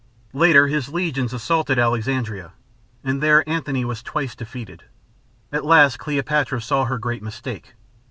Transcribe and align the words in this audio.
Later 0.33 0.65
his 0.65 0.89
legions 0.89 1.31
assaulted 1.31 1.77
Alexandria, 1.77 2.53
and 3.03 3.21
there 3.21 3.47
Antony 3.47 3.85
was 3.85 4.01
twice 4.01 4.33
defeated. 4.33 4.85
At 5.51 5.63
last 5.63 5.99
Cleopatra 5.99 6.59
saw 6.63 6.85
her 6.85 6.97
great 6.97 7.21
mistake. 7.21 7.75